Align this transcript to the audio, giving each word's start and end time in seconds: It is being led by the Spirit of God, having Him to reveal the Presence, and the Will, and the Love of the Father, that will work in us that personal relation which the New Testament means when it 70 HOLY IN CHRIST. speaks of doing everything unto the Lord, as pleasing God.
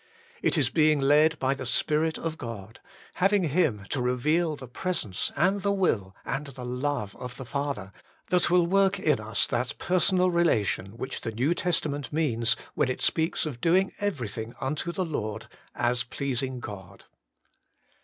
It 0.41 0.57
is 0.57 0.71
being 0.71 0.99
led 0.99 1.37
by 1.37 1.53
the 1.53 1.63
Spirit 1.67 2.17
of 2.17 2.35
God, 2.39 2.79
having 3.21 3.43
Him 3.49 3.85
to 3.91 4.01
reveal 4.01 4.55
the 4.55 4.67
Presence, 4.67 5.31
and 5.35 5.61
the 5.61 5.71
Will, 5.71 6.15
and 6.25 6.47
the 6.47 6.65
Love 6.65 7.15
of 7.17 7.37
the 7.37 7.45
Father, 7.45 7.91
that 8.31 8.49
will 8.49 8.65
work 8.65 8.97
in 8.99 9.19
us 9.19 9.45
that 9.45 9.77
personal 9.77 10.31
relation 10.31 10.97
which 10.97 11.21
the 11.21 11.31
New 11.31 11.53
Testament 11.53 12.11
means 12.11 12.55
when 12.73 12.89
it 12.89 12.93
70 12.93 12.93
HOLY 12.93 12.93
IN 12.93 12.97
CHRIST. 12.97 13.05
speaks 13.05 13.45
of 13.45 13.61
doing 13.61 13.91
everything 13.99 14.55
unto 14.59 14.91
the 14.91 15.05
Lord, 15.05 15.45
as 15.75 16.03
pleasing 16.03 16.59
God. 16.59 17.05